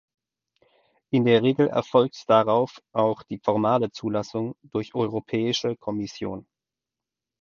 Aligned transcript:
In 1.11 1.25
der 1.25 1.43
Regel 1.43 1.67
erfolgt 1.67 2.27
darauf 2.27 2.81
auch 2.91 3.21
die 3.21 3.37
formale 3.37 3.91
Zulassung 3.91 4.55
durch 4.63 4.95
Europäische 4.95 5.75
Kommission. 5.77 6.47